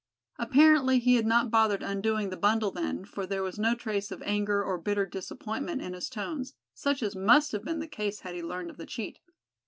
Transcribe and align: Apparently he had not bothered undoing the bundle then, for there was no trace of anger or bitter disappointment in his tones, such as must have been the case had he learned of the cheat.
Apparently 0.39 0.97
he 0.97 1.13
had 1.13 1.27
not 1.27 1.51
bothered 1.51 1.83
undoing 1.83 2.31
the 2.31 2.35
bundle 2.35 2.71
then, 2.71 3.05
for 3.05 3.27
there 3.27 3.43
was 3.43 3.59
no 3.59 3.75
trace 3.75 4.09
of 4.09 4.23
anger 4.23 4.63
or 4.63 4.79
bitter 4.79 5.05
disappointment 5.05 5.79
in 5.83 5.93
his 5.93 6.09
tones, 6.09 6.55
such 6.73 7.03
as 7.03 7.15
must 7.15 7.51
have 7.51 7.63
been 7.63 7.77
the 7.77 7.87
case 7.87 8.21
had 8.21 8.33
he 8.33 8.41
learned 8.41 8.71
of 8.71 8.77
the 8.77 8.87
cheat. 8.87 9.19